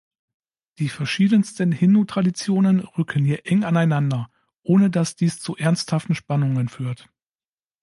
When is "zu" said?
5.39-5.55